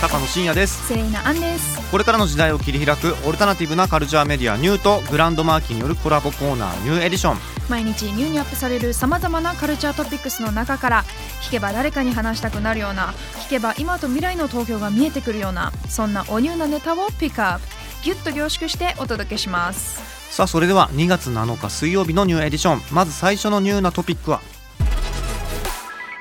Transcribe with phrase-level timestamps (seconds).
[0.00, 0.88] 高野真也です。
[0.88, 1.80] セイナアンです。
[1.90, 7.38] これからの時代を切り開くオルタナティブなカルチャーメディアニューとグランドマーキーによるコラボコーナーニューエディション。
[7.68, 11.04] 毎日ニューにアップされるさまざまなカルチャートピックスの中から
[11.42, 13.14] 聞けば誰かに話したくなるような
[13.46, 17.64] 聞けば今と未来の東京が見えてくるようなそんなおニューなネタをピックアップ。
[18.04, 20.00] ギュッと凝縮してお届けします。
[20.30, 22.82] さあそれでは2月7日水曜日のニューエディション。
[22.92, 24.40] まず最初のニューなトピックは？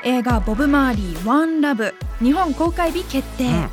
[0.03, 3.69] 映画「ボブ・マーリーワンラブ日本公開日決定、うん。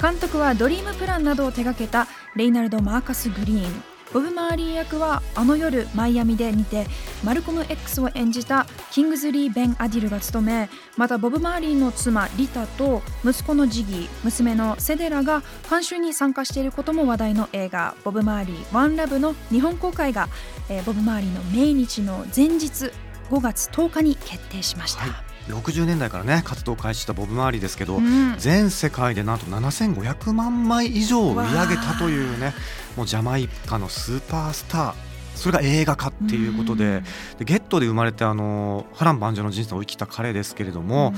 [0.00, 3.98] 監督はドリームプランなどを手掛けたレイナルド・マーカス・グリーン。
[4.12, 6.86] ボブ・マーリー役はあの夜マイアミでにて
[7.22, 20.28] マルコム X を演じたキングズリー・ベン・アディルが務めまたボブ・マーリーの妻リタと息子のジギー娘のセデラが監修に参加していることも話題の映画「ボブ・マーリーワンラブの日本公開が、
[20.68, 22.90] えーボブ・マーリーの命日の前日
[23.30, 25.02] 5月10日に決定しました。
[25.02, 28.34] はい60年代からね活動を開始したボブ・マーリーですけど、うん。
[28.38, 32.54] 全世界でなんと7500万枚以上売り上げたというね
[32.96, 34.94] もうジャマイカのスーパースター。
[35.34, 37.04] それが映画化っていうことで,、
[37.38, 41.14] でゲットで生まれてあの波乱万丈の人生を生きた彼ですけれども、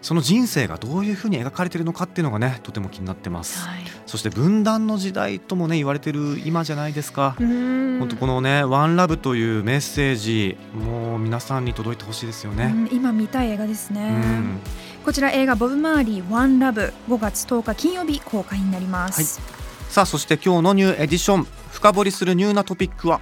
[0.00, 3.80] その人生がどういうふうに描かれているのかっていうのがねとても気になってます、はい。
[4.06, 7.98] そして分断の時代ともね言われてる今じゃないですか、うん。
[7.98, 12.64] 本当このね「ワンラブというメッセージもう皆さんに届いてほしいですよね。
[12.64, 14.60] うん今見たい映画ですね、うん。
[15.04, 19.40] こちら映画「ボブ・マーリーワンラブ5月10日金曜日公開になります、
[19.88, 21.46] さあそして今日のニューエディション。
[21.70, 23.20] 深掘りするニューなトピックは？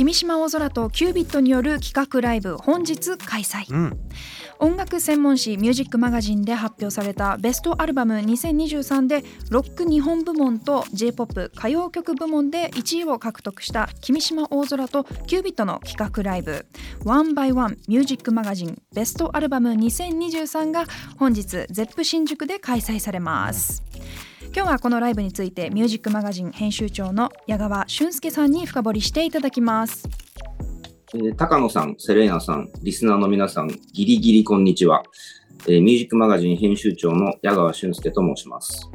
[0.00, 3.70] 君島大空とキュービットによる企画ライブ本日開催。
[3.70, 3.98] うん。
[4.58, 16.64] 音楽専門誌「ミュージックマガジン」で発表されたベストアルバム2023でロック日本部門と j p o p 歌謡曲部門で1位を獲得した君島大空とキュービットの企画ライブ
[17.04, 20.86] 「One by One ミュージックマガジンベストアルバム2023」が
[21.18, 23.89] 本日 ZEP 新宿で開催されます。
[24.52, 30.08] 今日はこのライブについてミュージックマガジン編集長の矢川俊介さんに深掘りしていただきます。
[31.14, 35.04] えー高野さん、セレーナさん、リスナーの皆さん、ギリギリこんにちは。
[35.68, 38.90] えーミュージックマガジン編集長の矢川俊介と申します。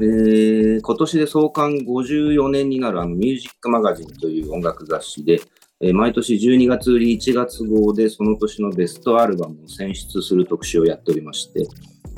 [0.00, 5.40] えー今年で創刊54年になるあのミュージックマガジンという音楽雑誌で、
[5.80, 11.64] えー毎年12月売り1月号でその年のベストアルバムを選出する特集をやっておりまして、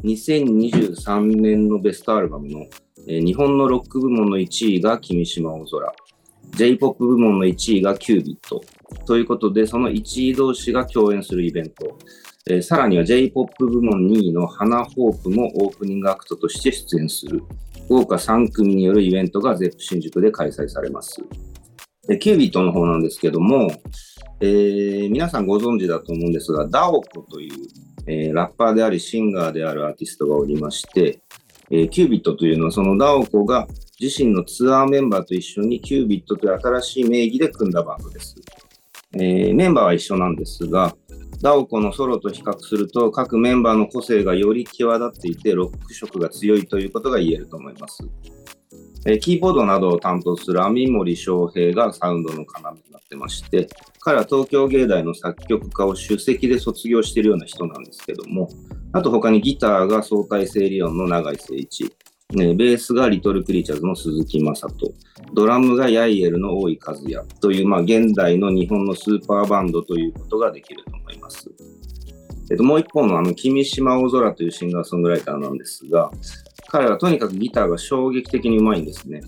[0.03, 2.67] 2023年のベストアルバムの、
[3.09, 5.93] えー日本のロック部門の1位が君島大空、
[6.57, 8.61] J-POP 部門の1位がキュービット、
[9.07, 11.99] ということで、その1位同士が共演するイベント。
[12.49, 17.43] えーさらには J-POP 部門2位の花ホープもオープニングアクトとして出演する。
[17.89, 21.21] 豪華3組によるイベントが ZEP 新宿で開催されます。
[22.09, 23.71] でキュービットの方なんですけども、
[24.41, 27.53] えー皆さんご存知だと思うんですが、ダオコという、
[28.07, 31.21] えーラッパーでありシンガーであるアーティストがおりまして、
[31.71, 33.67] えーキュービットというのはそのダオコが
[34.01, 38.37] 自身のツアーメンバーと一緒にキュービットという新しい名義で組んだバンドです。
[39.15, 40.95] えーメンバーは一緒なんですが、
[41.43, 48.07] ダオコのソロと比較すると各メンバーの個性がより際立っていてロック色が強いということが言えると思います。
[49.07, 53.69] えーキーボードなどを担当する網森翔平がサウンドの要ってまして、
[54.01, 58.49] 彼は東京芸大の作曲家を首席で卒業しているような人なんですけども、
[58.93, 61.85] あと他にギターが相対性理論の永井誠一、
[62.33, 64.69] ね、ベースがリトルクリーチャーズの鈴木雅人、
[65.33, 71.49] ドラムがヤイエルの大井和也という、まあ、現代の日本のスーパーバンドということができると思います。
[72.51, 76.11] えっと、もう一方のあの、君島大空というシンガーソングライターなんですが、
[76.69, 79.21] 彼はとにかくギターが衝撃的にうまいんですね。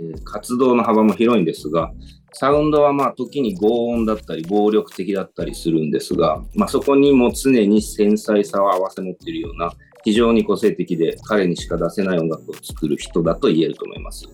[0.00, 1.92] えー活動の幅も広いんですが、
[2.32, 9.72] サウンドはまあ時に轟音だったり暴力的だったりするんですが、まあ、そこにも常に繊細さを併せ持っているような
[10.04, 14.28] 非常に個性的で彼にしか出せない音楽を作る人だと言えると思います。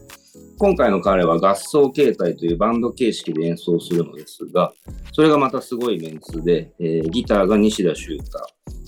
[0.58, 4.72] 今回の彼は合奏形態というバンド形式で演奏するのですが、
[5.12, 8.38] それがまたすごいメンツで、えーギターが西田修太、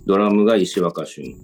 [0.06, 1.36] ドラムが石若俊、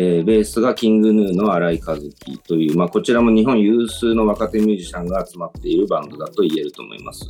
[0.00, 7.26] えーベースがキングヌーの新井和樹という、まあ、こちらも日本有数の若手ミュージシャンが集まっているバンドだと言えると思います。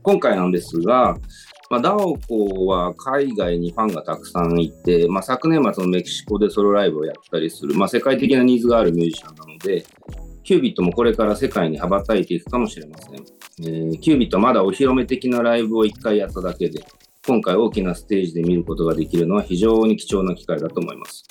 [0.00, 1.16] 今回なんですが、
[1.68, 9.84] まあ、ダオコは海外にファンがたくさんいて、まあ、昨年末のメキシコでソロライブをやったりする、まあ、世界的なニーズがあるミュージシャンなので、
[10.44, 13.14] キュービットもこれから世界に羽ばたいていくかもしれません。
[13.68, 16.84] えーキュービットはまだお披露目的なライブを1回やっただけで、
[17.26, 21.26] 今回大きなステージで見ることができるのは非常に貴重な機会だと思います。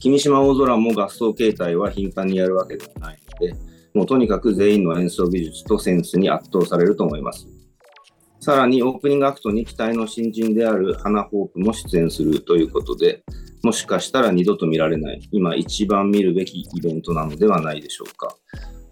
[0.00, 3.54] 君島大空も合奏形態は頻繁にやるわけではないので、
[3.92, 7.46] もうとにかく全員の演奏技術とセンスに圧倒されると思います。
[8.40, 13.22] さらにオープニングアクトに期待の新人である花ホープも出演するということで、
[13.62, 18.34] もしかしたら二度と見られない、今一番見るべきイベントなのではないでしょうか。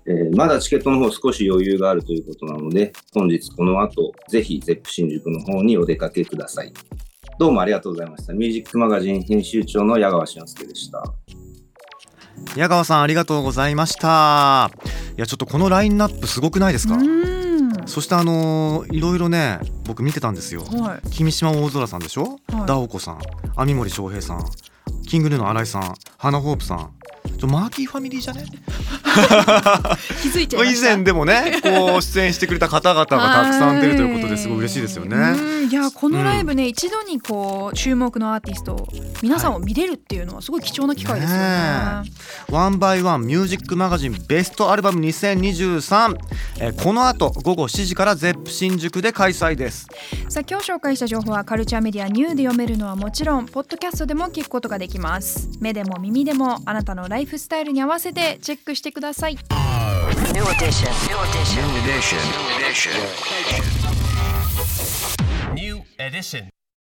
[0.07, 6.73] えーまだチケットの方少し余裕があるということなので、本日この後、ぜひ ZEP 新宿の方にお出かけください。
[7.39, 8.33] どうもありがとうございました。
[8.33, 11.05] ミュージックマガジン編集長の矢川俊介でした。
[12.57, 14.73] 矢川さんありがとうございました。
[15.17, 17.87] いやちょっとこのラインナップすごくないですか、うん。
[17.87, 20.65] そしてあのーいろいろね僕見てたんですよ。
[20.65, 21.11] はい。
[21.11, 22.67] 君島大空さんでしょ、はい。
[22.67, 23.21] ダオコさん
[23.55, 24.45] 網森翔平さん
[25.07, 26.98] キングヌーの新井さん花ホープさん
[27.47, 28.45] マーキーファミリーじゃね？
[30.23, 35.17] 気づいちゃいま以前でもねこう出演してくれた方々がたくさん出るということですごい嬉しいですよね。
[35.17, 35.69] うん。
[35.69, 38.89] いやこのライブね、一度にこう注目のアーティスト
[39.23, 41.45] 皆さんを見れるっていうのはすごい貴重な機会ですよね。
[41.45, 41.49] ね
[42.51, 46.17] ワンバイワンミュージックマガジンベストアルバム2023、
[46.61, 49.87] えーこの後午後7時から ZEP 新宿で開催です。
[50.29, 55.49] さあ今日紹介した情報はカルチャーメディアニューで読めるのはもちろんポッドキャストでも聞くことができます。
[55.61, 59.39] 目でも耳でもあなたのライフフスタイルに合わせてチェックしてください。